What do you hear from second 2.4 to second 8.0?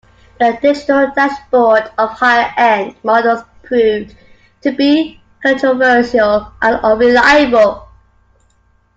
end models proved to be controversial and unreliable.